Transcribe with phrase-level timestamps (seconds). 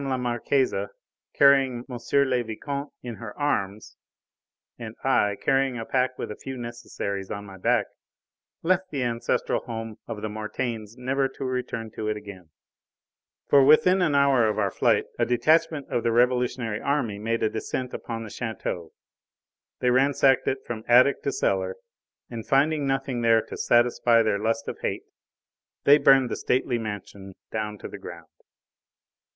[0.09, 0.73] la Marquise,
[1.35, 1.97] carrying M.
[2.27, 3.97] le Vicomte in her arms
[4.79, 7.85] and I carrying a pack with a few necessaries on my back,
[8.63, 12.49] left the ancestral home of the Mortaines never to return to it again:
[13.47, 17.49] for within an hour of our flight a detachment of the revolutionary army made a
[17.51, 18.93] descent upon the chateau;
[19.81, 21.75] they ransacked it from attic to cellar,
[22.27, 25.03] and finding nothing there to satisfy their lust of hate,
[25.83, 28.25] they burned the stately mansion down to the ground.